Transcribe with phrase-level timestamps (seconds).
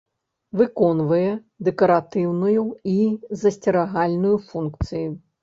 [0.59, 1.27] Выконвае
[1.67, 2.97] дэкаратыўную і
[3.43, 5.05] засцерагальную функцыі.